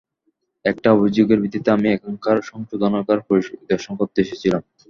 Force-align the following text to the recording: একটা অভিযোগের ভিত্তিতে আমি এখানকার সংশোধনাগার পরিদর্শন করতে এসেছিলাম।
একটা 0.65 0.87
অভিযোগের 0.93 1.41
ভিত্তিতে 1.43 1.69
আমি 1.71 1.87
এখানকার 1.91 2.37
সংশোধনাগার 2.49 3.19
পরিদর্শন 3.27 3.93
করতে 3.99 4.17
এসেছিলাম। 4.21 4.61